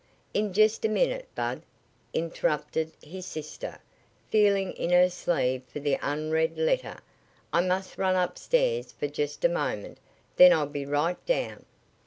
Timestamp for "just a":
0.51-0.89, 9.07-9.47